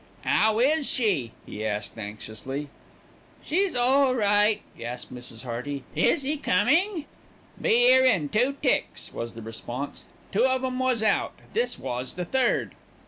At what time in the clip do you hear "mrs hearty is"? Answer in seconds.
5.13-6.25